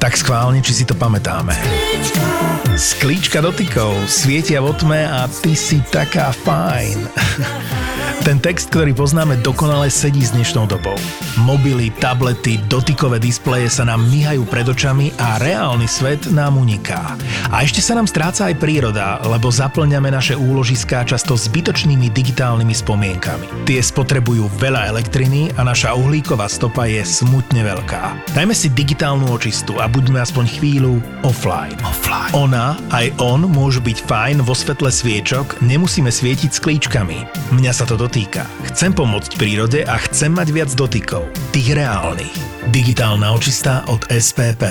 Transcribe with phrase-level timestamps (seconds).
[0.00, 1.52] Tak schválne, či si to pamätáme.
[2.72, 6.98] Sklíčka dotykov svietia vo tme a ty si taká fajn.
[8.20, 10.96] Ten text, ktorý poznáme, dokonale sedí s dnešnou dobou.
[11.40, 17.16] Mobily, tablety, dotykové displeje sa nám myhajú pred očami a reálny svet nám uniká.
[17.48, 23.64] A ešte sa nám stráca aj príroda, lebo zaplňame naše úložiská často zbytočnými digitálnymi spomienkami.
[23.64, 28.36] Tie spotrebujú veľa elektriny a naša uhlíková stopa je smutne veľká.
[28.36, 31.74] Dajme si digitálnu očistu a buďme aspoň chvíľu offline.
[31.82, 32.30] offline.
[32.32, 37.50] Ona aj on môžu byť fajn vo svetle sviečok, nemusíme svietiť sklíčkami.
[37.50, 38.46] Mňa sa to dotýka.
[38.70, 41.26] Chcem pomôcť prírode a chcem mať viac dotykov.
[41.50, 42.32] Tých reálnych.
[42.70, 44.62] Digitálna očista od SPP.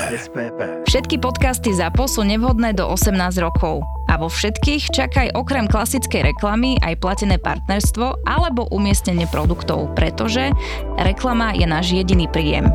[0.88, 3.14] Všetky podcasty ZAPO sú nevhodné do 18
[3.44, 3.84] rokov.
[4.10, 10.50] A vo všetkých čakaj okrem klasickej reklamy aj platené partnerstvo alebo umiestnenie produktov, pretože
[10.98, 12.74] reklama je náš jediný príjem.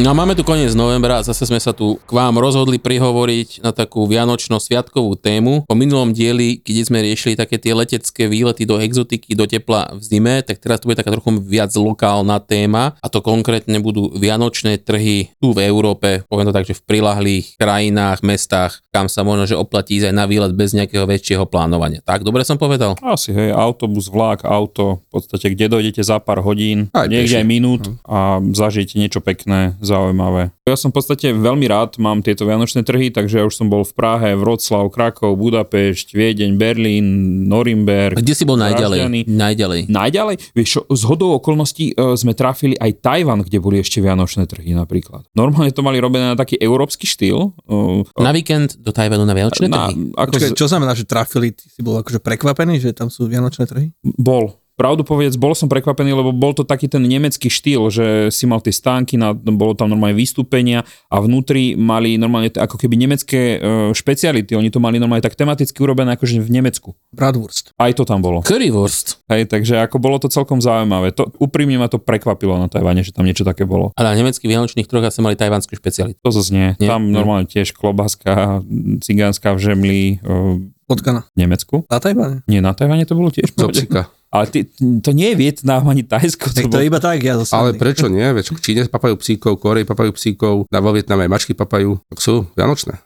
[0.00, 3.60] No a máme tu koniec novembra a zase sme sa tu k vám rozhodli prihovoriť
[3.60, 5.68] na takú vianočno-sviatkovú tému.
[5.68, 10.00] Po minulom dieli, keď sme riešili také tie letecké výlety do exotiky, do tepla v
[10.00, 14.80] zime, tak teraz tu bude taká trochu viac lokálna téma a to konkrétne budú vianočné
[14.80, 19.52] trhy tu v Európe, poviem to tak, že v prilahlých krajinách, mestách, kam sa možno,
[19.52, 22.00] že oplatí ísť aj na výlet bez nejakého väčšieho plánovania.
[22.00, 22.96] Tak, dobre som povedal?
[23.04, 27.44] Asi, hej, autobus, vlak, auto, v podstate, kde dojdete za pár hodín, Aj niekde aj
[27.44, 30.54] minút a zažijete niečo pekné, zaujímavé.
[30.64, 33.82] Ja som v podstate veľmi rád, mám tieto vianočné trhy, takže ja už som bol
[33.82, 37.06] v Prahe, Vroclav, Krakov, Budapešť, Viedeň, Berlín,
[37.44, 38.14] Norimberg.
[38.16, 39.26] Kde si bol najďalej?
[39.26, 39.80] Najďalej.
[39.90, 44.70] Najďalej, vieš z hodou okolností e, sme trafili aj Tajvan, kde boli ešte vianočné trhy
[44.72, 45.26] napríklad.
[45.34, 47.50] Normálne to mali robené na taký európsky štýl.
[47.66, 50.14] e, Na víkend do Tajvanu na vianočné na, trhy?
[50.14, 51.50] ako Počkaj, z- čo znamená, že trafili?
[51.50, 53.90] Ty si bol akože prekvapený, že tam sú vianočné trhy?
[54.04, 54.54] Bol.
[54.80, 58.64] Pravdu povedz, bol som prekvapený, lebo bol to taký ten nemecký štýl, že si mal
[58.64, 63.92] tie stánky, na, bolo tam normálne vystúpenia a vnútri mali normálne ako keby nemecké e,
[63.92, 64.56] špeciality.
[64.56, 66.96] Oni to mali normálne tak tematicky urobené akože v Nemecku.
[67.12, 67.76] Bratwurst.
[67.76, 68.40] Aj to tam bolo.
[68.40, 69.20] Currywurst.
[69.28, 71.12] Hej, takže ako bolo to celkom zaujímavé.
[71.12, 73.92] To, úprimne ma to prekvapilo na Tajvane, že tam niečo také bolo.
[73.92, 76.16] A na nemeckých vianočných trhoch asi mali tajvanskú špecialitu.
[76.24, 76.68] To zase nie.
[76.80, 76.88] Nie?
[76.88, 77.20] Tam Nie.
[77.20, 78.64] normálne tiež klobáska
[79.04, 81.28] cigánska v žemli e, Potkana.
[81.36, 81.84] v Nemecku.
[81.92, 82.48] Na Tajvane.
[82.48, 83.52] Nie, na Tajvane to bolo tiež.
[83.52, 84.08] Zopsika.
[84.30, 84.62] Ale ty,
[85.02, 86.54] to nie je Vietnam ani Tajsko.
[86.54, 87.50] Tak to bolo- je iba tak, ja zase.
[87.50, 88.22] Ale prečo nie?
[88.22, 91.98] Veď v Číne papajú psíkov, Korej papajú psíkov, na vo Vietname mačky papajú.
[92.06, 93.02] Tak sú vianočné.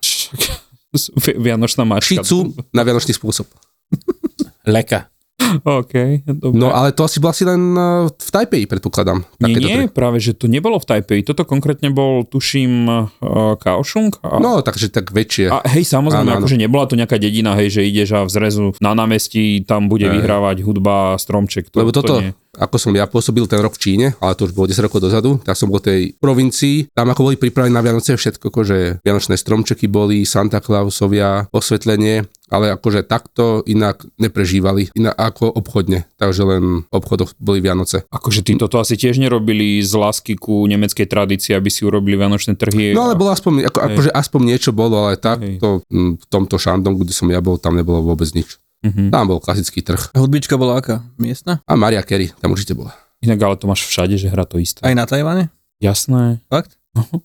[0.92, 2.20] Vi- Vianočná mačka.
[2.20, 3.48] Šicu na vianočný spôsob.
[4.64, 5.08] Leka.
[5.64, 6.56] OK, dobre.
[6.56, 9.22] No ale to asi bol asi len eh, v Tajpeji, predpokladám.
[9.38, 9.92] nie, nie, trhy.
[9.92, 11.20] práve, že to nebolo v Taipei.
[11.20, 14.14] Toto konkrétne bol, tuším, uh, Kaohsiung.
[14.22, 15.50] A, No, takže tak väčšie.
[15.50, 16.38] a hej, samozrejme, áno.
[16.40, 20.06] akože nebola to nejaká dedina, hej, že ideš a v zrezu na námestí tam bude
[20.06, 20.22] Hej.
[20.22, 21.70] vyhrávať hudba, stromček.
[21.70, 22.32] To, Lebo toto, To nie.
[22.58, 25.38] Ako som ja pôsobil ten rok v Číne, ale to už bolo 10 rokov dozadu,
[25.42, 29.34] tak som bol v tej provincii, tam ako boli pripravené na Vianoce všetko, akože vianočné
[29.34, 36.86] stromčeky boli, Santa Clausovia, osvetlenie, ale akože takto inak neprežívali, inak ako obchodne, takže len
[36.86, 38.06] v obchodoch boli Vianoce.
[38.12, 42.54] Akože tí toto asi tiež nerobili z lásky ku nemeckej tradícii, aby si urobili vianočné
[42.54, 42.94] trhy.
[42.94, 43.86] No ale bolo aspoň, ako, Hej.
[43.90, 47.74] akože aspoň niečo bolo, ale takto mm, v tomto Šandongu, kde som ja bol, tam
[47.74, 48.62] nebolo vôbec nič.
[48.84, 49.08] Mhm.
[49.08, 50.12] Tam bol klasický trh.
[50.12, 51.00] A hudbička bola aká?
[51.16, 51.64] Miestna?
[51.64, 52.92] A Maria Carey, tam určite bola.
[53.24, 54.84] Inak ale to máš všade, že hra to isté.
[54.84, 55.48] Aj na Tajvane?
[55.80, 56.44] Jasné.
[56.52, 56.76] Fakt?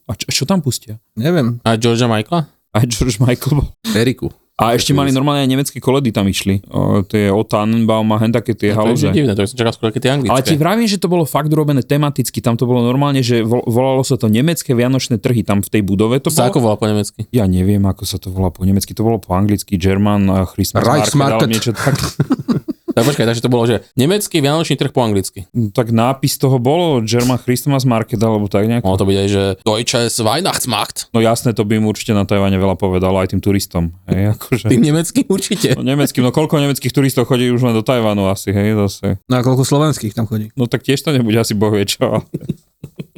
[0.07, 0.97] A čo, čo tam pustia?
[1.19, 1.59] Neviem.
[1.67, 2.47] A Georgia Michaela?
[2.71, 3.67] Aj George Michael bol.
[3.91, 4.31] Eriku.
[4.59, 6.59] A ešte mali normálne aj nemecké koledy tam išli.
[6.67, 9.71] O, to je o Tannenbaum a hen také tie To je divné, to som čakal
[9.71, 10.35] skôr tie anglické.
[10.35, 12.43] Ale ti vravím, že to bolo fakt urobené tematicky.
[12.43, 15.47] Tam to bolo normálne, že vol- volalo sa to nemecké vianočné trhy.
[15.47, 16.65] Tam v tej budove to Sa ako bolo.
[16.67, 17.31] volá po nemecky?
[17.31, 18.91] Ja neviem, ako sa to volá po nemecky.
[18.91, 19.79] To bolo po anglicky.
[19.79, 21.39] German uh, Christmas Reichsmarket.
[21.39, 21.95] alebo niečo tak.
[22.99, 25.47] Tak počkaj, takže to bolo, že nemecký vianočný trh po anglicky.
[25.71, 28.83] tak nápis toho bolo German Christmas Market alebo tak nejak.
[28.83, 31.07] Mohlo to byť aj, že Deutsches Weihnachtsmarkt.
[31.15, 33.95] No jasné, to by im určite na Tajvane veľa povedalo aj tým turistom.
[34.11, 34.67] Hej, akože.
[34.67, 35.79] Tým nemeckým určite.
[35.79, 39.15] No, nemeckým, no koľko nemeckých turistov chodí už len do Tajvanu asi, hej, zase.
[39.31, 40.51] No a koľko slovenských tam chodí?
[40.59, 42.27] No tak tiež to nebude asi boh vie čo.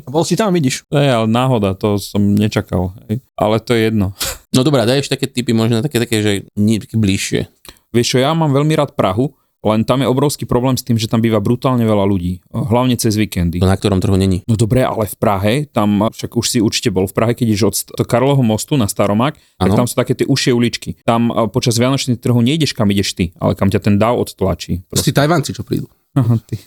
[0.06, 0.84] Bol si tam, vidíš.
[0.92, 2.92] Je ale náhoda, to som nečakal.
[3.08, 3.24] Hej.
[3.40, 4.12] Ale to je jedno.
[4.52, 7.48] No dobrá, daj ešte také typy, možno také, také, že nie, také bližšie.
[7.96, 9.32] Vieš čo, ja mám veľmi rád Prahu,
[9.62, 12.42] len tam je obrovský problém s tým, že tam býva brutálne veľa ľudí.
[12.50, 13.62] Hlavne cez víkendy.
[13.62, 14.42] To na ktorom trhu není.
[14.50, 17.64] No dobre, ale v Prahe, tam však už si určite bol v Prahe, keď ideš
[17.70, 17.76] od
[18.10, 20.98] Karlovho mostu na Staromák, tak tam sú také tie užšie uličky.
[21.06, 24.82] Tam a, počas Vianočných trhu nejdeš kam ideš ty, ale kam ťa ten dáv odtlačí.
[24.90, 25.86] Proste Tajvanci, čo prídu.
[26.18, 26.58] Aha, ty.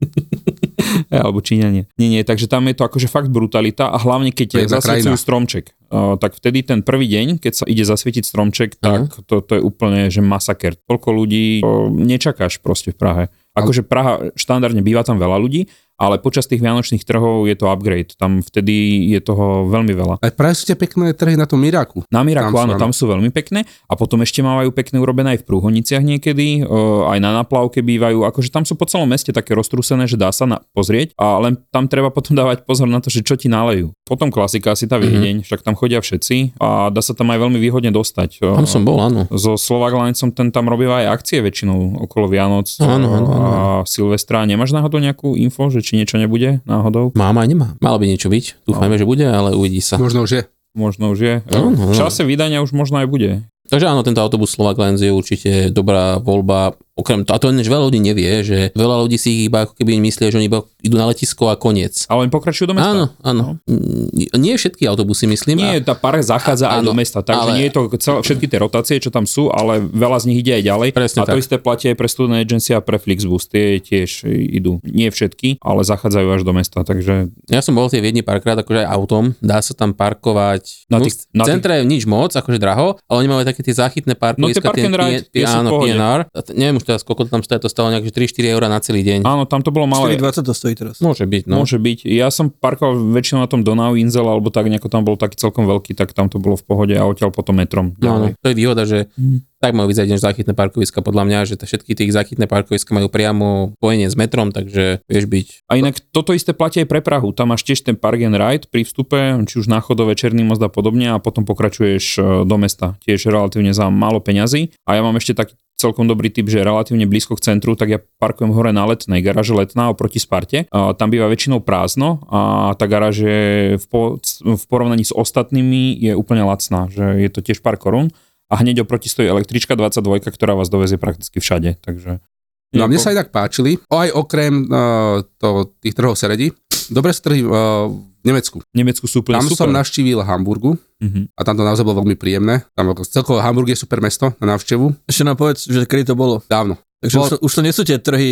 [1.10, 1.88] Alebo Číňania.
[1.96, 6.16] Nie, nie, takže tam je to akože fakt brutalita a hlavne keď zasviecujú stromček, uh,
[6.16, 10.08] tak vtedy ten prvý deň, keď sa ide zasvietiť stromček, tak to, to je úplne,
[10.08, 10.76] že masaker.
[10.88, 13.24] Toľko ľudí uh, nečakáš proste v Prahe.
[13.54, 18.18] Akože Praha štandardne býva tam veľa ľudí, ale počas tých vianočných trhov je to upgrade.
[18.18, 18.74] Tam vtedy
[19.10, 20.14] je toho veľmi veľa.
[20.18, 22.02] Aj práve sú tie pekné trhy na tom Miraku.
[22.10, 25.42] Na Miraku, Tam áno, tam sú veľmi pekné a potom ešte mávajú pekné urobené aj
[25.42, 29.54] v Prúhoniciach niekedy, o, aj na naplavke bývajú, akože tam sú po celom meste také
[29.54, 33.12] roztrúsené, že dá sa na, pozrieť, a len tam treba potom dávať pozor na to,
[33.12, 33.94] že čo ti nalejú.
[34.02, 35.02] Potom klasika asi tá Mhm.
[35.04, 38.40] Viedeň, však tam chodia všetci a dá sa tam aj veľmi výhodne dostať.
[38.40, 39.28] O, Tam som bol, áno.
[39.30, 43.50] So Slovak Linesom ten tam robí aj akcie väčšinou okolo Vianoc Áno, áno, a áno.
[43.84, 44.48] Silvestra.
[44.48, 47.12] Nemáš náhodou nejakú info, že či niečo nebude náhodou?
[47.12, 47.68] Mám aj nemá.
[47.84, 48.64] Malo by niečo byť.
[48.64, 50.00] Dúfajme, že bude, ale uvidí sa.
[50.00, 51.34] Možno, že Možno už je.
[51.54, 51.94] Áno, áno.
[51.94, 53.46] V čase vydania už možno aj bude.
[53.70, 56.74] Takže áno, tento autobus Slovak Lines je určite dobrá voľba.
[56.94, 59.74] Okrem toho, a to než veľa ľudí nevie, že veľa ľudí si ich iba ako
[59.74, 62.06] keby myslia, že oni iba idú na letisko a koniec.
[62.06, 62.94] Ale oni pokračujú do mesta.
[62.94, 63.44] Áno, áno.
[63.66, 65.58] Mm, Nie všetky autobusy, myslím.
[65.58, 68.18] Nie, a- tá pár zachádza aj Áno, do mesta, takže ale- nie je to celé,
[68.22, 70.88] všetky tie rotácie, čo tam sú, ale veľa z nich ide aj ďalej.
[70.94, 71.42] Presne a to tak.
[71.42, 74.78] isté platí aj pre Student Agency a pre Flixbus, tie tiež idú.
[74.86, 78.54] Nie všetky, ale zachádzajú až do mesta, takže Ja som bol v tej Viedni párkrát
[78.54, 80.86] akože aj autom, dá sa tam parkovať.
[80.94, 83.66] Na no, tých- v na centre nič moc, akože draho, ale oni majú aj také
[83.66, 84.62] tie záchytné parkoviska.
[84.62, 85.70] No, tie tie sú v áno.
[85.82, 86.20] PNR.
[86.30, 88.76] A Neviem už teraz, koľko to tam stojí, to stalo nejak že 3-4 eur na
[88.78, 89.24] celý deň.
[89.24, 90.14] áno, tam to bolo malé.
[90.14, 91.00] 4,20 to stojí teraz.
[91.00, 91.58] Môže byť, no.
[91.58, 92.04] Môže byť.
[92.06, 95.64] Ja som parkoval väčšinou na tom Donau Inzel, alebo tak nejako tam bol taký celkom
[95.64, 97.96] veľký, tak tam to bolo v pohode a odtiaľ potom metrom.
[97.96, 98.28] No, ďalej.
[98.36, 99.56] to je výhoda, že Mhm.
[99.58, 103.08] tak majú vyzerať než záchytné parkoviska podľa mňa, že všetky tie ich záchytné parkoviska majú
[103.08, 105.46] priamo spojenie s metrom, takže vieš byť.
[105.66, 107.32] A inak toto isté platí aj pre Prahu.
[107.32, 110.60] Tam máš tiež ten park and ride pri vstupe, či už na chodové Černý most
[110.60, 113.00] a podobne a potom pokračuješ e, do mesta.
[113.00, 114.68] Tiež relatívne za málo peňazí.
[114.84, 117.98] A ja mám ešte taký celkom dobrý typ, že relatívne blízko k centru, tak ja
[118.00, 120.64] parkujem hore na letnej garáže letná oproti Sparte.
[120.72, 123.42] A tam býva väčšinou prázdno a tá garáž je
[123.76, 124.00] v, po,
[124.40, 128.08] v porovnaní s ostatnými je úplne lacná, že je to tiež pár korún
[128.48, 131.76] a hneď oproti stojí električka 22, ktorá vás dovezie prakticky všade.
[131.84, 132.24] Takže
[132.72, 136.50] No a mne sa inak páčili, o, aj okrem uh, to, tých trhov Seredi,
[136.88, 138.64] dobre sú trhy uh, v Nemecku.
[138.72, 139.60] Nemecku sú úplne Tam super.
[139.60, 141.28] som navštívil Hamburgu Mhm.
[141.30, 142.64] a tam to naozaj bolo veľmi príjemné.
[142.72, 146.40] Tam celkovo Hamburg je super mesto na návštevu, Ešte nám povedz, že kedy to bolo.
[146.46, 146.80] dávno.
[146.98, 148.30] Takže Bolo- už, to, už to nie sú tie trhy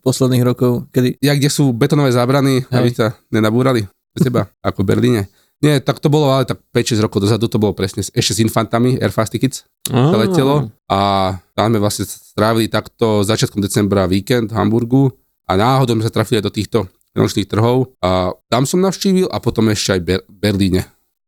[0.00, 1.20] posledných rokov, kedy...
[1.20, 3.84] Ja, kde sú betonové zábrany, aby sa nenabúrali
[4.16, 5.22] teba, ako v Berlíne.
[5.62, 8.98] Nie, tak to bolo ale tak 5-6 rokov dozadu, to bolo presne ešte s infantami,
[9.00, 10.56] Air Fast Tickets, to letelo
[10.90, 10.98] a
[11.54, 15.14] tam sme vlastne strávili takto začiatkom decembra víkend v Hamburgu
[15.48, 16.84] a náhodou sme sa trafili do týchto
[17.14, 20.84] nočných trhov a tam som navštívil a potom ešte aj Ber- Berlíne.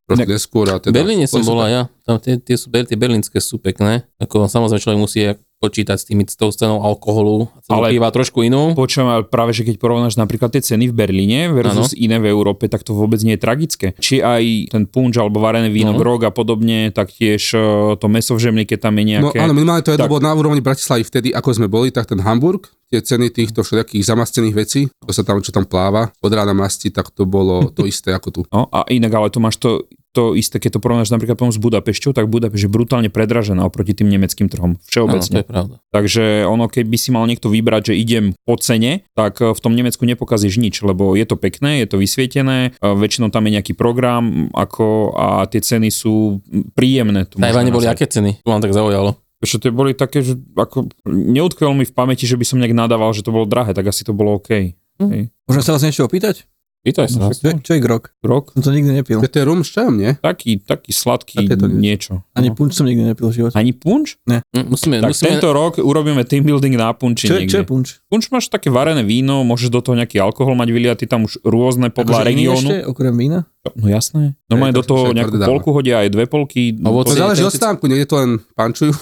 [0.06, 0.66] Trošku Ne- neskôr.
[0.70, 1.82] A teda, Berlíne som bola ja.
[2.06, 4.06] Tam tie, tie, sú, tie berlínske sú pekné.
[4.22, 5.20] Ako samozrejme človek musí
[5.56, 7.48] počítať s, tými, s tou cenou alkoholu.
[7.66, 8.72] Ale Ale- piva trošku inú.
[8.72, 11.98] Počujem, ale práve, že keď porovnáš napríklad tie ceny v Berlíne versus ano.
[11.98, 13.86] iné v Európe, tak to vôbec nie je tragické.
[13.96, 15.96] Či aj ten punč alebo varené víno, No.
[15.96, 16.02] no.
[16.02, 17.62] grog a podobne, tak tiež eh,
[17.96, 19.36] to meso v žemli, keď tam je No nejaké...
[19.38, 20.06] áno, minimálne to je Tak.
[20.06, 24.04] bolo na úrovni Bratislavy vtedy, ako sme boli, tak ten Hamburg, tie ceny týchto všetkých
[24.04, 27.82] zamascených vecí, to sa tam, čo tam pláva, od rána masti, tak to bolo to
[27.82, 28.40] isté ako tu.
[28.48, 31.60] No, a inak, ale to máš to, to isté, keď to porovnáš napríklad potom s
[31.60, 34.80] Budapešťou, tak Budapešť je brutálne predražená oproti tým nemeckým trhom.
[34.80, 35.44] Áno, to Všeobecne.
[35.44, 35.74] je pravda.
[35.92, 39.76] Takže ono, keby si mal niekto vybrať, že idem po cene, tak eh, v tom
[39.76, 43.76] Nemecku nepokazíš nič, lebo je to pekné, je to vysvietené, eh, väčšinou tam je nejaký
[43.76, 46.40] program ako, a tie ceny sú
[46.72, 47.28] príjemné.
[47.28, 48.40] Tajvane boli aké ceny?
[48.40, 49.20] To vám tak zaujalo.
[49.44, 53.12] Čo tie boli také, že ako, neutkvelo mi v pamäti, že by som nejak nadával,
[53.12, 54.72] že to bolo drahé, tak asi to bolo OK.
[54.96, 55.28] Hm.
[55.44, 56.48] Môžem sa vás niečo opýtať?
[56.86, 57.18] Pýtaj sa.
[57.18, 57.36] No, nás.
[57.36, 58.14] Čo, čo je grok?
[58.22, 58.54] Rok?
[58.54, 59.18] Som to nikdy nepil.
[59.18, 60.14] To je rum s čajom, nie?
[60.16, 61.90] Taký, taký sladký Také to nie.
[61.90, 62.22] niečo.
[62.30, 62.54] Ani No.
[62.54, 63.54] punč som nikdy nepil v živote.
[63.54, 64.14] Ani punč?
[64.22, 67.50] Mm, Musíme, Tak musíme, tento rok urobíme team building na punči Čo, niekde.
[67.50, 67.86] čo je punč?
[68.06, 71.90] Punč máš také varené víno, môžeš do toho nejaký alkohol mať vyliatý, tam už rôzne
[71.90, 72.70] podľa regiónu.
[72.70, 73.50] Ešte, okrem vína?
[73.74, 74.38] No jasné.
[74.46, 76.76] Normálne Hej, do to toho nejakú polku hodia, aj dve polky.
[76.78, 77.18] Ovocie.
[77.18, 78.94] To záleží od stánku, niekde to len pančujú.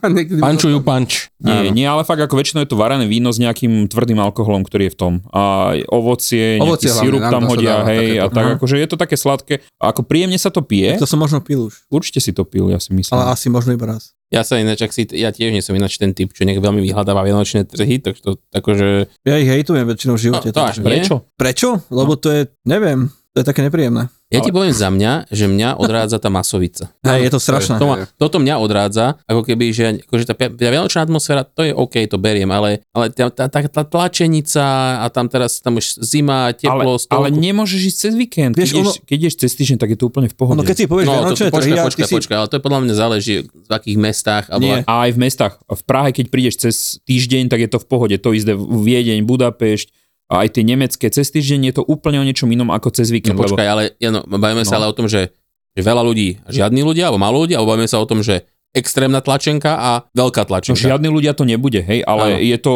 [0.46, 1.30] Pančujú panč.
[1.38, 4.90] Nie, nie, ale fakt ako väčšinou je to varené víno s nejakým tvrdým alkoholom, ktorý
[4.90, 5.12] je v tom.
[5.30, 6.90] A ovocie, nejaký Ovocie
[7.20, 8.24] nám tam hodia, dáva hej, takéto.
[8.24, 9.54] a tak akože je to také sladké.
[9.78, 11.86] A ako príjemne sa to pije, To som možno pil už.
[11.86, 13.14] určite si to pil, ja si myslím.
[13.14, 14.16] Ale asi možno iba raz.
[14.30, 16.78] Ja sa ináč, ak si, ja tiež nie som ináč ten typ, čo nech veľmi
[16.86, 19.10] vyhľadáva vianočné trhy, tak to akože...
[19.26, 20.48] Ja ich hejtujem väčšinou v živote.
[20.50, 20.76] No, to až.
[20.78, 21.14] Prečo?
[21.34, 21.68] Prečo?
[21.90, 24.10] Lebo to je, neviem, to je také nepríjemné.
[24.28, 26.90] Ja ti poviem za mňa, že mňa odrádza tá masovica.
[27.02, 27.76] Hej, je to strašné.
[27.76, 31.72] To ma, toto mňa odrádza, ako keby, že akože tá, tá vianočná atmosféra, to je
[31.72, 34.62] OK, to beriem, ale, ale tá, tá, tá, tá tlačenica
[34.98, 37.14] a tam teraz tam už zima, teplo, Ale, stolku.
[37.16, 38.52] ale nemôžeš ísť cez víkend.
[38.52, 40.56] Vieš, keď, ideš, ono- keď ideš cez týždeň, tak je to úplne v pohode.
[40.56, 42.14] No keď si povieš No, to, Vianočné to, počkaj, a ty počkaj, si...
[42.16, 44.44] počkaj, ale to podľa mňa záleží v akých mestách.
[44.48, 44.74] Alebo Nie.
[44.76, 45.52] ak- A aj v mestách.
[45.64, 48.14] V Prahe, keď prídeš cez týždeň, tak je to v pohode.
[48.16, 49.86] To isté v Viedeň, Budapešť,
[50.30, 53.14] A aj tie nemecké cez týždeň je to úplne o niečom inom ako cez No
[53.18, 53.34] víkend.
[53.36, 54.76] počkaj, ale ja, no, bavíme sa No.
[54.80, 55.34] ale o tom, že,
[55.74, 59.18] že veľa ľudí, žiadni ľudia, alebo málo ľudí, alebo bavíme sa o tom, že extrémna
[59.18, 60.78] tlačenka a veľká No, tlačenka.
[60.80, 62.38] žiadni ľudia to nebude, hej, ale Áno.
[62.40, 62.72] je to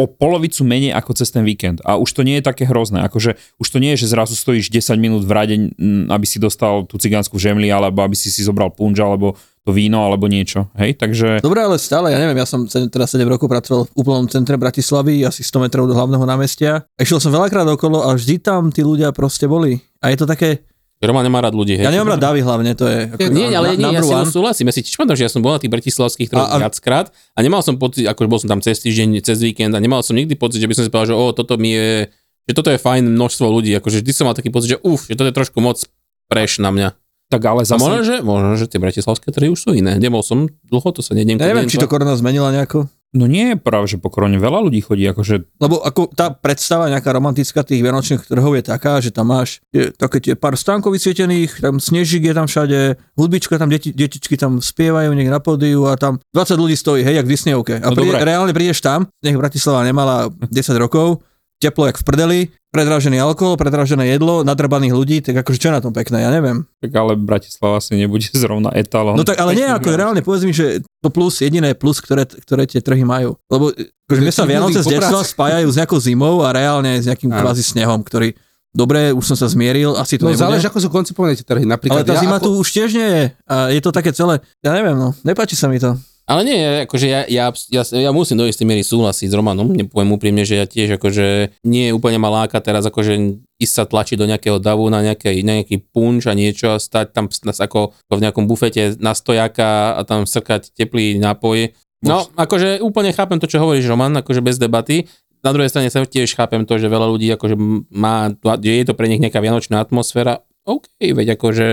[0.00, 1.84] o polovicu menej ako cez ten víkend.
[1.84, 3.04] A už to nie je také hrozné.
[3.04, 6.40] Akože už to nie je, že zrazu stojíš 10 minút v rade, mm, aby si
[6.40, 10.72] dostal tú cigánsku žemli, alebo aby si si zobral punč, alebo to víno, alebo niečo.
[10.74, 11.38] Hej, takže...
[11.38, 15.22] Dobre, ale stále, ja neviem, ja som teraz 7 rokov pracoval v úplnom centre Bratislavy,
[15.22, 16.82] asi 100 metrov do hlavného námestia.
[16.98, 19.78] Išiel som veľakrát okolo a vždy tam tí ľudia proste boli.
[20.02, 20.66] A je to také,
[21.02, 21.74] Roman nemá rád ľudí.
[21.74, 21.84] Hej.
[21.84, 24.30] ja nemám rád davy hlavne, to je ako Nie, ale nie, ja number si one.
[24.30, 24.64] súhlasím.
[24.70, 27.06] Ja si tiež pamätám, že ja som bol na tých bratislavských troch A- a- viackrát
[27.10, 30.14] a nemal som pocit, ako bol som tam cez týždeň, cez víkend a nemal som
[30.14, 32.06] nikdy pocit, že by som si povedal, že o, toto mi je,
[32.44, 33.74] že toto je fajn množstvo ľudí.
[33.74, 35.82] Akože vždy som mal taký pocit, že uf, že toto je trošku moc
[36.26, 36.88] preš na mňa.
[37.28, 37.80] Tak ale A zase...
[37.80, 39.96] možno, že, možno, že tie bratislavské trhy už sú iné.
[39.96, 41.40] Nebol som dlho, to sa nedem.
[41.40, 42.86] Ja neviem, či to korona zmenila nejako.
[43.12, 46.88] No nie je práve, že po korone veľa ľudí chodí, akože Lebo ako tá predstava
[46.88, 50.96] nejaká romantická tých vianočných trhov je taká, že tam máš je, také tie pár stánkov
[50.96, 55.92] vysvietených, tam snežík je tam všade, hudbička tam, deti, detičky tam spievajú niekde na pódiu
[55.92, 57.74] a tam 20 ľudí stojí, hej, jak v Disneyovke.
[57.84, 61.20] A No príde, reálne prídeš tam, nech Bratislava nemala 10 rokov,
[61.62, 65.82] teplo jak v prdeli, predražený alkohol, predražené jedlo, nadrbaných ľudí, tak akože čo je na
[65.82, 66.66] tom pekné, ja neviem.
[66.80, 69.14] tak ale Bratislava si nebude zrovna etalón.
[69.14, 72.66] No tak ale nie, ako reálne povedz mi, že to plus, jediné plus, ktoré, ktoré
[72.66, 73.38] tie trhy majú.
[73.46, 73.70] Lebo
[74.10, 77.62] akože mne sa Vianoce z detstva spájajú s nejakou zimou a reálne s nejakým kvázi
[77.62, 78.34] snehom, ktorý
[78.72, 80.40] Dobre, už som sa zmieril, asi to No nebude.
[80.40, 81.60] záleží, ako sú koncipované tie trhy.
[81.60, 83.24] Ale Napríklad tá ja zima tu ako- už tiež nie je.
[83.44, 85.92] A je to také celé, ja neviem, no, nepáči sa mi to.
[86.22, 90.14] Ale nie, akože ja, ja, ja, ja musím do istej miery súhlasiť s Romanom, nepoviem
[90.14, 94.30] úprimne, že ja tiež akože nie úplne ma láka teraz akože ísť sa tlačiť do
[94.30, 98.46] nejakého davu na nejaký, na nejaký punč a niečo a stať tam ako v nejakom
[98.46, 101.74] bufete na stojaka a tam srkať teplý nápoj.
[102.02, 105.06] No, akože úplne chápem to, čo hovoríš, Roman, akože bez debaty.
[105.42, 107.58] Na druhej strane sa tiež chápem to, že veľa ľudí akože
[107.90, 108.30] má,
[108.62, 110.46] že je to pre nich nejaká vianočná atmosféra.
[110.62, 111.68] OK, veď akože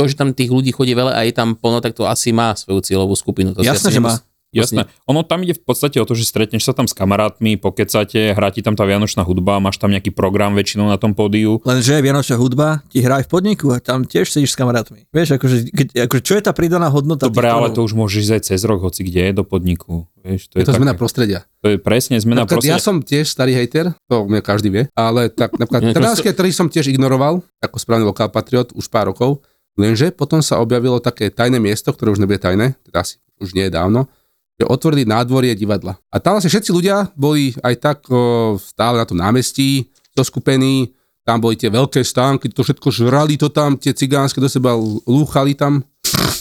[0.00, 2.56] to, že tam tých ľudí chodí veľa a je tam plno, tak to asi má
[2.56, 3.52] svoju cieľovú skupinu.
[3.52, 4.16] To Jasné, že asi má.
[4.50, 4.90] Jasné.
[5.06, 8.50] Ono tam ide v podstate o to, že stretneš sa tam s kamarátmi, pokecate, hrá
[8.50, 11.62] ti tam tá vianočná hudba, máš tam nejaký program väčšinou na tom pódiu.
[11.62, 15.06] Lenže Vianočná hudba ti hrá aj v podniku a tam tiež sedíš s kamarátmi.
[15.14, 17.30] Vieš, akože, keď, akože čo je tá pridaná hodnota?
[17.30, 20.10] Dobre, ale to už môžeš ísť aj cez rok, hoci kde, do podniku.
[20.20, 21.38] Vieš, to je, Je to zmena také- prostredia.
[21.62, 22.74] To je presne zmena Napríklad prostredia.
[22.74, 26.66] ja som tiež starý hejter, to mňa každý vie, ale tak napríklad trnavské trhy som
[26.66, 29.46] tiež ignoroval, ako správny lokál patriot už pár rokov,
[29.78, 33.70] lenže potom sa objavilo také tajné miesto, ktoré už nebude tajné, teda asi už nie
[33.70, 34.10] je dávno,
[34.60, 35.96] že otvorili nádvorie divadla.
[36.12, 40.92] A tam vlastne všetci ľudia boli aj tak o, stále na tom námestí, zoskupení,
[41.24, 44.76] tam boli tie veľké stánky, to všetko žrali to tam, tie cigánske do seba
[45.08, 45.80] lúchali tam.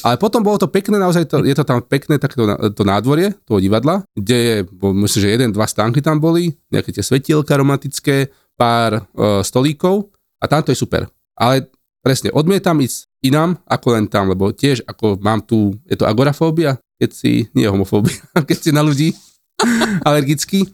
[0.04, 3.60] Ale potom bolo to pekné, naozaj to, je to tam pekné takéto to nádvorie toho
[3.64, 8.32] divadla, kde je, bo myslím, že jeden, dva stánky tam boli, nejaké tie svetielka romantické,
[8.60, 9.02] pár e,
[9.48, 10.12] stolíkov
[10.44, 11.08] a tam to je super.
[11.40, 11.72] Ale
[12.04, 16.80] presne, odmietam ísť inám ako len tam, lebo tiež ako mám tu, je to agorafóbia,
[17.00, 19.16] keď si, nie homofóbia, keď si na ľudí
[20.08, 20.68] alergický,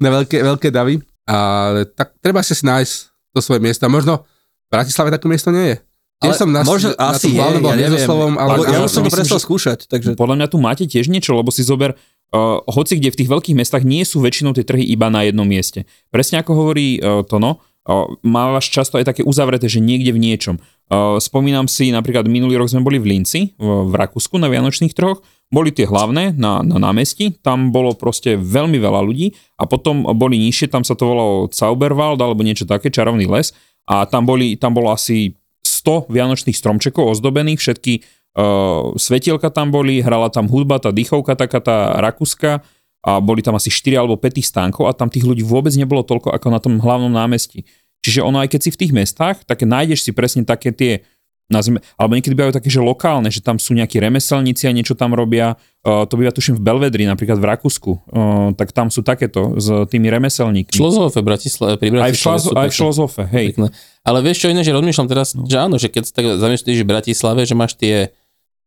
[0.00, 2.92] na veľké, veľké davy, ale tak treba si nájsť
[3.36, 3.84] to svoje miesto.
[3.88, 4.24] Možno
[4.68, 5.78] v Bratislave také miesto nie je.
[6.20, 7.96] Tiež Ale som na, možno na asi je, ja neviem.
[7.96, 10.20] Hviezdoslavom, ale ja už som to prestal skúšať, takže...
[10.20, 13.56] Podľa mňa tu máte tiež niečo, lebo si zober, uh, hoci kde v tých veľkých
[13.56, 15.88] mestách nie sú väčšinou tie trhy iba na jednom mieste.
[16.12, 20.60] Presne ako hovorí uh, Tono, uh, mávaš často aj také uzavreté, že niekde v niečom.
[20.92, 24.92] Uh, spomínam si, napríklad minulý rok sme boli v Linci, v, v Rakúsku na Vianočných
[24.92, 30.06] trhoch, boli tie hlavné na, na námestí, tam bolo proste veľmi veľa ľudí a potom
[30.14, 33.50] boli nižšie, tam sa to volalo Zauberwald alebo niečo také, čarovný les
[33.90, 35.34] a tam, boli, tam bolo asi
[35.66, 37.92] 100 vianočných stromčekov ozdobených, všetky
[38.38, 42.62] uh, svetielka tam boli, hrala tam hudba, tá dýchovka taká tá rakúska
[43.02, 46.06] a boli tam asi 4 alebo 5 tých stánkov a tam tých ľudí vôbec nebolo
[46.06, 47.66] toľko ako na tom hlavnom námestí.
[48.00, 51.04] Čiže ono aj keď si v tých mestách, tak nájdeš si presne také tie
[51.50, 55.12] nazvime, alebo niekedy bývajú také, že lokálne, že tam sú nejakí remeselníci a niečo tam
[55.12, 55.58] robia.
[55.82, 57.90] Uh, to býva tuším v Belvedri, napríklad v Rakúsku.
[58.06, 60.78] Uh, tak tam sú takéto s tými remeselníkmi.
[60.78, 62.74] Šlozofe, Bratislave, pri aj v, Bratislave Šlazo, aj v.
[62.74, 63.46] Šlozofe, hej.
[63.52, 63.68] Pekné.
[64.06, 65.44] Ale vieš čo iné, že rozmýšľam teraz, no.
[65.44, 68.14] že áno, že keď tak zamyslíš v Bratislave, že máš tie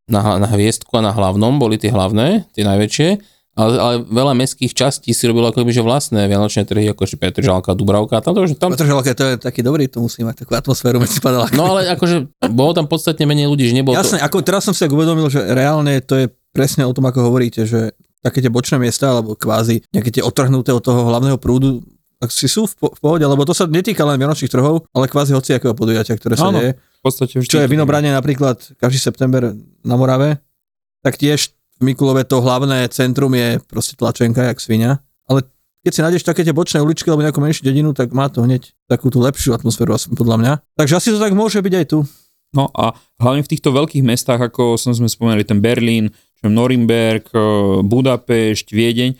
[0.05, 3.09] na, na hviezdku a na hlavnom, boli tie hlavné, tie najväčšie,
[3.53, 7.21] ale, ale veľa mestských častí si robilo ako keby, že vlastné vianočné trhy, ako že
[7.21, 10.57] Petržalka, Dubravka, tam to, že tam, Petržalka, to je taký dobrý, to musí mať takú
[10.57, 11.53] atmosféru medzi panelákmi.
[11.53, 14.73] no ale akože bolo tam podstatne menej ľudí, že nebolo Jasné, to, ako teraz som
[14.73, 17.93] si tak uvedomil, že reálne to je presne o tom, ako hovoríte, že
[18.25, 21.83] také tie bočné miesta, alebo kvázi nejaké tie otrhnuté od toho hlavného prúdu,
[22.23, 25.11] tak si sú v, po- v pohode, lebo to sa netýka len vianočných trhov, ale
[25.11, 26.63] kvázi hociakého podujatia, ktoré sa Áno.
[26.63, 26.79] deje.
[26.79, 27.51] V podstate vždy.
[27.51, 29.51] Čo je vinobranie napríklad každý september
[29.83, 30.39] na Morave,
[31.03, 31.51] tak tiež
[31.83, 35.03] Mikulove to hlavné centrum je proste tlačenka, jak svinia.
[35.27, 35.43] Ale
[35.83, 38.71] keď si nájdeš také tie bočné uličky alebo nejakú menšiu dedinu, tak má to hneď
[38.87, 40.53] takú tú lepšiu atmosféru, aspoň podľa mňa.
[40.79, 42.07] Takže asi to tak môže byť aj tu.
[42.55, 47.27] No a hlavne v týchto veľkých mestách, ako som sme spomenuli, ten Berlín, čo Norimberg,
[47.35, 47.41] eh,
[47.83, 49.11] Budapešť, Viedeň,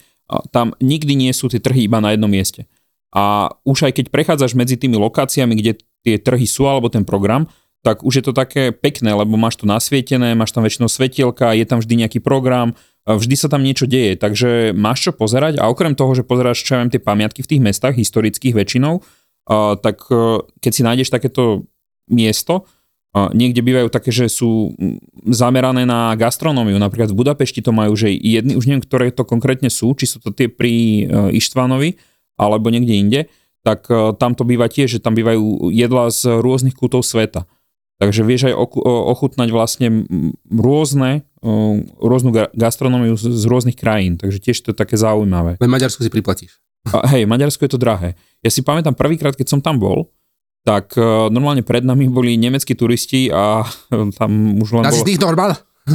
[0.49, 2.65] tam nikdy nie sú tie trhy iba na jednom mieste.
[3.13, 7.45] A už aj keď prechádzaš medzi tými lokáciami, kde tie trhy sú, alebo ten program,
[7.83, 11.67] tak už je to také pekné, lebo máš to nasvietené, máš tam väčšinou svetielka, je
[11.67, 15.91] tam vždy nejaký program, vždy sa tam niečo deje, takže máš čo pozerať a okrem
[15.91, 19.03] toho, že pozeráš čo ja viem, tie pamiatky v tých mestách, historických väčšinou,
[19.83, 21.67] tak a, keď si nájdeš takéto
[22.07, 22.63] miesto,
[23.13, 24.73] niekde bývajú také, že sú
[25.29, 29.69] zamerané na gastronómiu, napríklad v Budapešti to majú, že jedny, už neviem, ktoré to konkrétne
[29.69, 31.93] sú, či sú to tie pri e, Ištvanovi,
[32.41, 33.21] alebo niekde inde,
[33.61, 37.45] tak e, tam to býva tiež, že tam bývajú jedla z rôznych kútov sveta.
[38.01, 38.55] Takže vieš aj
[39.13, 40.03] ochutnať vlastne
[40.49, 41.23] rôzne,
[42.01, 45.61] rôznu ga- gastronómiu z, rôznych krajín, takže tiež to je také zaujímavé.
[45.61, 46.57] Len Maďarsku si priplatíš.
[46.91, 48.19] A hej, Maďarsko je to drahé.
[48.43, 50.11] Ja si pamätám prvýkrát, keď som tam bol,
[50.67, 53.63] tak uh, normálne pred nami boli nemeckí turisti a
[54.19, 55.07] tam už len Das bolo...
[55.07, 55.51] ist normal.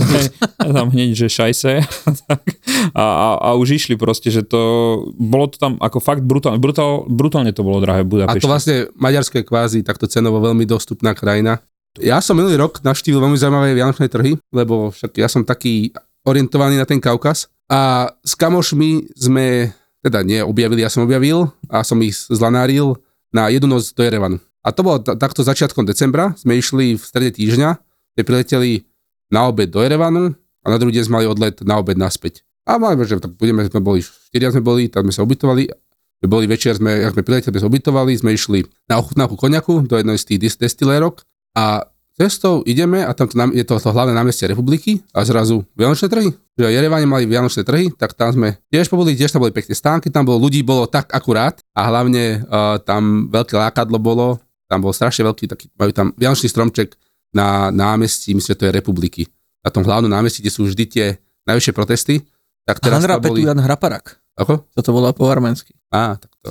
[0.60, 1.80] Tam hneď, že šajse
[2.92, 4.60] a, a, a už išli proste, že to
[5.16, 8.44] bolo to tam ako fakt brutálne, brutál, brutálne to bolo drahé v A Budapešti.
[8.44, 11.64] to vlastne Maďarsko je kvázi takto cenovo veľmi dostupná krajina.
[11.98, 15.90] Ja som minulý rok navštívil veľmi zaujímavé vianočné trhy, lebo však ja som taký
[16.22, 17.50] orientovaný na ten Kaukaz.
[17.68, 22.96] A s kamošmi sme, teda nie objavili, ja som objavil a som ich zlanáril
[23.34, 24.38] na jednu noc do Jerevanu.
[24.64, 27.68] A to bolo t- takto začiatkom decembra, sme išli v strede týždňa,
[28.16, 28.88] sme prileteli
[29.28, 30.32] na obed do Jerevanu
[30.64, 32.46] a na druhý deň sme mali odlet na obed naspäť.
[32.64, 35.68] A mali, že tak budeme, sme boli, štyria sme boli, tam sme sa ubytovali
[36.26, 39.94] boli večer, sme, jak sme prileteli, sme sa ubytovali, sme išli na ochutnávku koniaku do
[39.94, 41.22] jednej z tých destilérok
[41.54, 41.88] a
[42.18, 46.34] cestou ideme a tam to, je to, to hlavné námestie republiky a zrazu Vianočné trhy.
[46.58, 49.78] Že v Jerevane mali Vianočné trhy, tak tam sme tiež pobudli, tiež tam boli pekné
[49.78, 54.82] stánky, tam bolo ľudí, bolo tak akurát a hlavne uh, tam veľké lákadlo bolo, tam
[54.82, 56.98] bol strašne veľký, taký, majú tam Vianočný stromček
[57.30, 59.22] na námestí, myslím, že to je republiky.
[59.62, 61.06] Na tom hlavnom námestí, kde sú vždy tie
[61.46, 62.14] najvyššie protesty,
[62.66, 63.46] tak teraz Handra to boli...
[63.46, 64.18] Petujan Hraparak.
[64.38, 64.66] Ako?
[64.74, 65.72] To to volá po arménsky.
[65.90, 66.50] Á, tak to.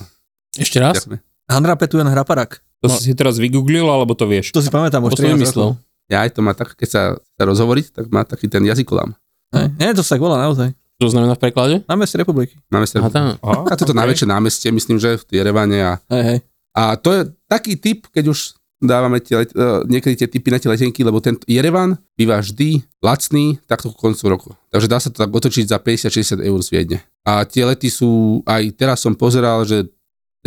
[0.57, 1.03] Ešte raz?
[1.03, 1.17] Ďakujeme.
[1.47, 2.59] Handra Petujan Hraparak.
[2.79, 4.51] To si si teraz vygooglil, alebo to vieš?
[4.51, 5.67] To si pamätám To už som 13 nemyslel.
[5.71, 5.81] rokov.
[6.07, 9.11] Ja aj to má tak, keď sa, sa rozhovoriť, tak má taký ten jazykolám.
[9.49, 9.67] Hej.
[9.75, 10.71] Nie, to sa tak volá naozaj.
[10.97, 11.75] Čo to znamená v preklade?
[11.83, 12.57] Na meste republiky.
[12.67, 12.97] Máme sa...
[12.99, 13.25] Aha, tam.
[13.37, 13.97] Aha, A toto ok.
[13.97, 15.77] najväčšie námestie, myslím, že v Jerevane.
[15.79, 16.37] A, Hej, hej.
[16.71, 18.39] a to je taký typ, keď už
[18.77, 22.81] dávame tie, let- eh, niekedy tie typy na tie letenky, lebo ten Jerevan býva vždy
[22.99, 24.49] lacný takto ku koncu roku.
[24.69, 26.97] Takže dá sa to tak otočiť za 50-60 eur z Viedne.
[27.23, 29.89] A tie lety sú, aj teraz som pozeral, že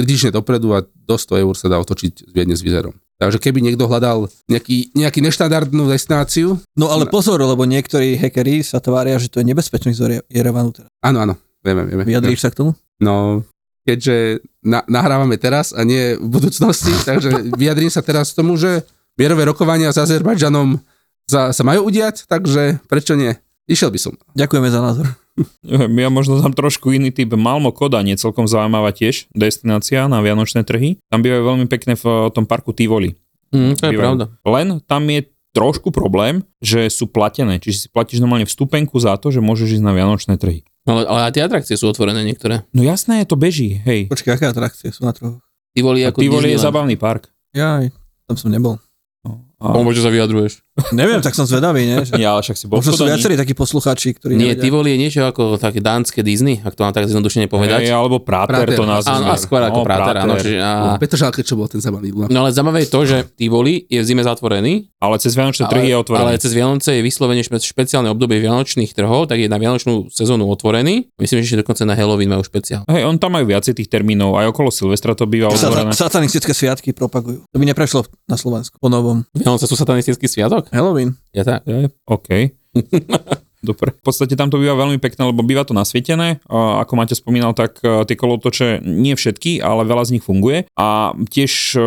[0.01, 2.97] 3 týždne dopredu a do 100 eur sa dá otočiť z Viedne s Vizerom.
[3.21, 8.81] Takže keby niekto hľadal nejaký, nejaký neštandardnú destináciu, No ale pozor, lebo niektorí hackeri sa
[8.81, 10.89] tvária, že to je nebezpečný z Jere- Jerevanu teraz.
[11.05, 12.09] áno, áno, vieme, vieme.
[12.09, 12.73] Vyjadríš sa k tomu?
[12.97, 13.45] No,
[13.85, 18.89] keďže na, nahrávame teraz a nie v budúcnosti, takže vyjadrím sa teraz k tomu, že
[19.21, 20.81] mierové rokovania s Azerbajdžanom
[21.29, 23.37] sa, sa majú udiať, takže prečo nie?
[23.71, 24.13] Išiel by som.
[24.35, 25.07] Ďakujeme za názor.
[25.65, 27.33] Ja možno tam trošku iný typ.
[27.33, 31.01] Malmo Kodaň je celkom zaujímavá tiež destinácia na Vianočné trhy.
[31.09, 33.17] Tam bývajú veľmi pekné v tom parku Tivoli.
[33.49, 34.25] Mm, to je pravda.
[34.45, 35.25] Len tam je
[35.57, 37.57] trošku problém, že sú platené.
[37.57, 40.61] Čiže si platíš normálne vstupenku za to, že môžeš ísť na Vianočné trhy.
[40.85, 42.65] Ale, ale aj tie atrakcie sú otvorené niektoré.
[42.77, 44.13] No jasné, to beží, hej.
[44.13, 45.41] Počkaj, aké atrakcie sú na trhu?
[45.73, 46.67] Tivoli ako Tivoli je Disneyland.
[46.67, 47.31] zabavný park.
[47.55, 47.95] Jaj,
[48.27, 48.77] tam som nebol.
[49.21, 49.77] No, a...
[49.77, 50.65] O, sa vyjadruješ.
[50.95, 51.99] Neviem, tak som zvedavý, nie?
[52.07, 52.15] Že...
[52.23, 54.63] Ja, ale však si bol Možno sú viacerí takí poslucháči, ktorí Nie, nevedia.
[54.63, 57.91] Tivoli je niečo ako také dánske Disney, ak to mám tak zjednodušene povedať.
[57.91, 58.77] Hej, alebo Prater, Prater.
[58.79, 59.17] to nazvime.
[59.19, 60.35] Áno, a skôr ako No, Prater, áno.
[60.37, 60.97] Čiže, a...
[61.41, 62.29] Čo bol ten zabavný ľud.
[62.29, 65.73] No ale zaujímavé je to, že Tivoli je v zime zatvorený, Ale cez Vianočné ale,
[65.73, 66.23] trhy je otvorený.
[66.23, 70.45] ale cez Vianoce je vyslovene špe- špeciálne obdobie Vianočných trhov, tak je na Vianočnú sezónu
[70.53, 71.09] otvorený.
[71.17, 72.85] Myslím, že ešte dokonca na Halloween majú špeciál.
[72.87, 75.97] Hej, on tam majú viacej tých termínov, aj okolo Silvestra to býva otvorené.
[75.97, 77.49] satanistické sviatky propagujú.
[77.49, 79.25] To by neprešlo na Slovensku po novom.
[79.33, 80.60] Vianoce sú satanistický sviatok?
[80.69, 81.17] Halloween.
[81.33, 81.65] Ja tak.
[81.65, 82.29] Je, OK.
[83.61, 83.93] Dobre.
[83.93, 86.41] V podstate tam to býva veľmi pekné, lebo býva to nasvietené.
[86.49, 90.65] A ako máte spomínal, tak e, tie kolotoče, nie všetky, ale veľa z nich funguje.
[90.81, 91.85] A tiež e,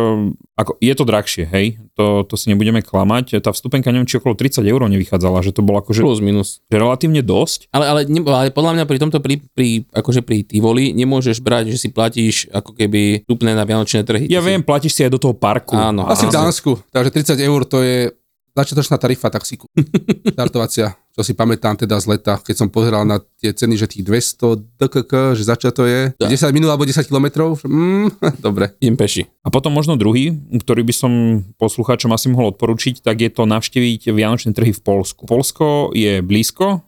[0.54, 1.82] ako, je to drahšie, hej.
[1.98, 3.42] To, to si nebudeme klamať.
[3.42, 6.62] Tá vstupenka, neviem, či okolo 30 eur nevychádzala, že to bolo akože Plus minus.
[6.70, 7.66] že relatívne dosť.
[7.74, 11.74] Ale, ale, ne, ale podľa mňa pri tomto, pri, pri, akože pri Tivoli, nemôžeš brať,
[11.74, 14.30] že si platíš ako keby vstupné na Vianočné trhy.
[14.30, 15.74] Ja si- viem, platíš si aj do toho parku.
[15.74, 16.06] Áno.
[16.06, 16.46] Asi v áno.
[16.46, 18.14] Dánsku, takže 30 eur to je
[18.54, 19.66] začiatočná tarifa taxíku.
[20.34, 24.06] Startovacia, čo si pamätám teda z leta, keď som pozeral na tie ceny, že tých
[24.06, 26.30] 200 DKK, že začia to je Tak.
[26.30, 27.58] 10 minút alebo 10 kilometrov.
[27.66, 28.14] Mm,
[28.46, 28.70] dobre.
[28.78, 29.26] Idem peši.
[29.42, 31.12] A potom možno druhý, ktorý by som
[31.58, 35.26] poslucháčom asi mohol odporučiť, tak je to navštíviť Vianočné trhy v Polsku.
[35.26, 36.86] Polsko je blízko,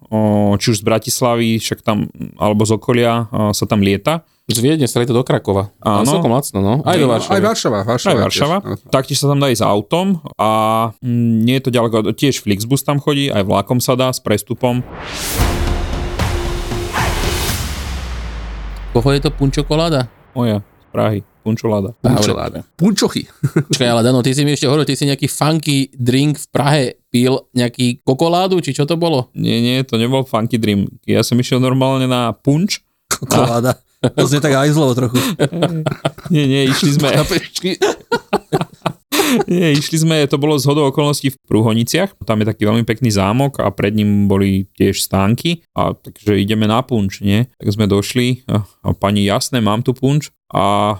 [0.56, 2.06] či už z Bratislavy, však tam,
[2.38, 4.22] alebo z okolia sa tam lieta.
[4.46, 5.74] Z Viedne sa do Krakova.
[5.82, 6.06] Áno.
[6.06, 6.78] Celkom lacno, no.
[6.86, 7.34] Aj do Varšavy.
[7.34, 7.78] Aj Varšava.
[7.82, 8.56] Varšava, Aj Varšava.
[8.62, 8.94] tiež.
[8.94, 10.50] Taktiež sa tam dá ísť autom a
[11.02, 14.86] mm, nie je to ďaleko, tiež Flixbus tam chodí, aj vlakom sa dá s prestupom.
[18.94, 20.06] Koho je to punčokoláda?
[20.38, 21.98] Moja, z Prahy, punčoláda.
[21.98, 22.62] Punčoláda.
[22.78, 23.26] Punčochy.
[23.74, 26.84] Počkaj, ale Dano, ty si mi ešte hovoril, ty si nejaký funky drink v Prahe
[27.10, 29.26] pil nejaký kokoládu, či čo to bolo?
[29.34, 30.86] Nie, nie, to nebol funky dream.
[31.02, 32.86] Ja som išiel normálne na punč.
[33.10, 33.82] Kokoláda.
[34.02, 35.18] To znie tak ajzlovo trochu.
[36.28, 37.12] Nie, nie, išli sme...
[39.50, 42.14] Nie, išli sme, to bolo z hodou okolností v Prúhoniciach.
[42.22, 45.66] Tam je taký veľmi pekný zámok a pred ním boli tiež stánky.
[45.74, 47.50] A takže ideme na punč, nie?
[47.58, 50.30] Tak sme došli a, a pani, jasné, mám tu punč.
[50.54, 50.94] A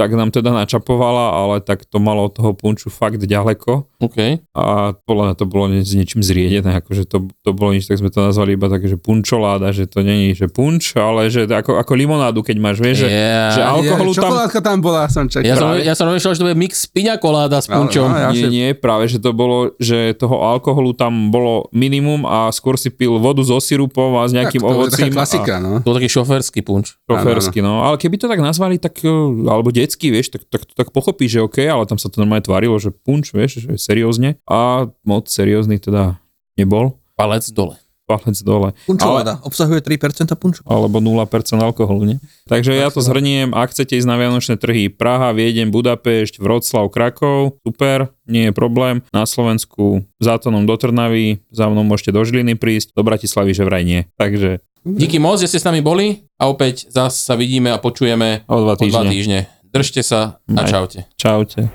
[0.00, 3.84] tak nám teda načapovala, ale tak to malo od toho punču fakt ďaleko.
[4.00, 4.16] OK.
[4.50, 4.64] A
[4.98, 8.22] podľa mňa to bolo s niečím zriedené, akože to, to bolo nič, tak sme to
[8.22, 11.92] nazvali iba také, že punčoláda, že to není, že punč, ale že to ako, ako
[11.92, 13.52] limonádu, keď máš, vieš, že, Yeah.
[13.52, 14.24] že alkoholu Je, tam...
[14.24, 15.44] čokoládka tam bola, som čakal.
[15.44, 18.06] Ja som, ja som rozmýšľal, že to bude mix piňa koláda s punčom.
[18.06, 21.68] Ale- ale ja Nie, si- nie, práve, že to bolo, že toho alkoholu tam bolo
[21.70, 25.04] minimum a skôr si pil vodu so sirupom a s nejakým Tak, to je taká
[25.04, 25.12] ovocím.
[25.12, 25.70] klasika, no.
[25.76, 26.96] To bol taký šoférsky punč.
[27.04, 27.82] Šoférsky, no.
[27.82, 29.10] Ale keby to tak nazvali, tak, eh,
[29.44, 32.78] alebo detský, vieš, tak, tak, tak pochopíš, že OK, ale tam sa to normálne tvárilo,
[32.78, 34.38] že punč, vieš, že seriózne.
[34.46, 36.22] A moc seriózny teda
[36.54, 37.02] nebol.
[37.18, 37.74] Palec dole.
[38.06, 38.74] Palec dole.
[38.90, 39.38] Punčoláda.
[39.46, 40.62] Obsahuje 3% punču.
[40.66, 42.18] alebo 0% alkoholu, nie?
[42.46, 47.62] Takže ja to zhrniem, ak chcete ísť na Vianočné trhy Praha, Viedeň, Budapešť, Vroclav, Krakov,
[47.62, 49.06] super, nie je problém.
[49.14, 53.62] Na Slovensku za Tonom do Trnavy, za mnou môžete do Žiliny prísť, do Bratislavy, že
[53.62, 54.10] vraj nie.
[54.18, 58.48] Takže Díky moc, že ste s nami boli a opäť zás sa vidíme a počujeme
[58.48, 59.59] o dva o dva týždne.
[59.70, 60.66] Držte sa a Aj.
[60.66, 61.06] čaute.
[61.14, 61.70] Čaute.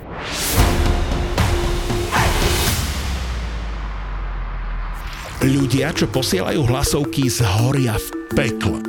[5.45, 8.79] Ľudia, čo posielajú hlasovky, zhoria v pekle.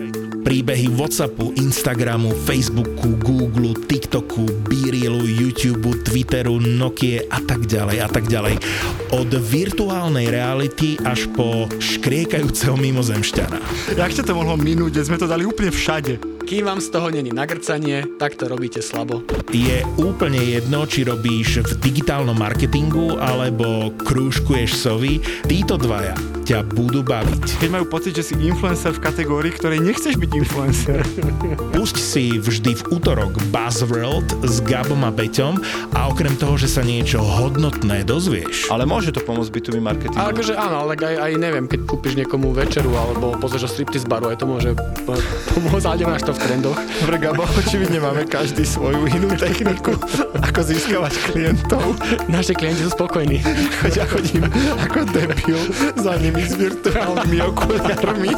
[0.46, 8.30] Príbehy Whatsappu, Instagramu, Facebooku, Google, TikToku, Beerilu, YouTube, Twitteru, Nokie a tak ďalej a tak
[8.30, 8.62] ďalej.
[9.10, 13.58] Od virtuálnej reality až po škriekajúceho mimozemšťana.
[13.98, 16.35] Jak ťa to mohlo minúť, sme to dali úplne všade?
[16.46, 19.26] Kým vám z toho není nagrcanie, tak to robíte slabo.
[19.50, 25.18] Je úplne jedno, či robíš v digitálnom marketingu alebo krúžkuješ sovy,
[25.50, 26.14] títo dvaja
[26.46, 27.58] ťa budú baviť.
[27.58, 31.02] Keď majú pocit, že si influencer v kategórii, ktorej nechceš byť influencer.
[31.86, 35.54] Pusť si vždy v útorok Buzzworld s Gabom a Beťom
[35.94, 40.18] a okrem toho, že sa niečo hodnotné dozvieš, Ale môže to pomôcť B2B marketingu.
[40.18, 44.02] Ale akože áno, ale aj, aj neviem, keď kúpiš niekomu večeru alebo pozrieš do striptease
[44.02, 44.74] baru, aj to môže
[45.06, 45.14] po-
[45.54, 46.74] pomôcť, ale nemáš to v trendoch.
[46.74, 49.94] Dobre, Gabo, očividne máme každý svoju inú techniku,
[50.42, 51.94] ako získavať klientov.
[52.26, 53.46] Naši klienti sú spokojní.
[53.78, 54.42] Choď ja chodím
[54.90, 55.62] ako debil
[56.02, 58.34] za nimi s virtuálnymi okuliarmi.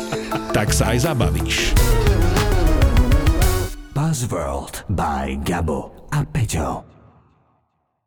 [0.52, 1.72] tak sa aj zabavíš.
[4.08, 6.87] Buzzworld by Gabo a Peťo.